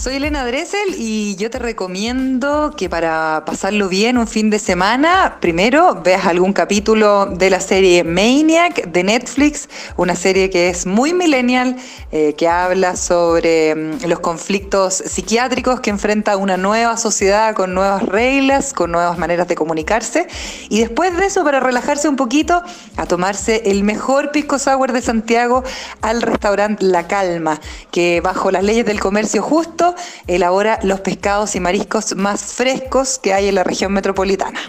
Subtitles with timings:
[0.00, 5.36] Soy Elena Dressel y yo te recomiendo que para pasarlo bien un fin de semana,
[5.42, 9.68] primero veas algún capítulo de la serie Maniac de Netflix,
[9.98, 11.76] una serie que es muy millennial,
[12.12, 18.02] eh, que habla sobre mm, los conflictos psiquiátricos que enfrenta una nueva sociedad con nuevas
[18.02, 20.28] reglas, con nuevas maneras de comunicarse.
[20.70, 22.62] Y después de eso, para relajarse un poquito,
[22.96, 25.62] a tomarse el mejor pisco sour de Santiago
[26.00, 29.89] al restaurante La Calma, que bajo las leyes del comercio justo
[30.26, 34.60] elabora los pescados y mariscos más frescos que hay en la región metropolitana.